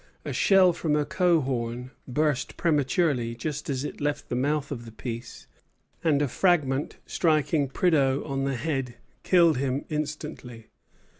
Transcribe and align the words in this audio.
A 0.25 0.33
shell 0.33 0.73
from 0.73 0.95
a 0.95 1.05
coehorn 1.05 1.91
burst 2.07 2.57
prematurely, 2.57 3.35
just 3.35 3.69
as 3.69 3.83
it 3.83 4.01
left 4.01 4.29
the 4.29 4.35
mouth 4.35 4.71
of 4.71 4.85
the 4.85 4.91
piece, 4.91 5.45
and 6.03 6.23
a 6.23 6.27
fragment 6.27 6.97
striking 7.05 7.69
Prideaux 7.69 8.23
on 8.25 8.43
the 8.43 8.55
head, 8.55 8.95
killed 9.21 9.57
him 9.59 9.85
instantly. 9.89 10.71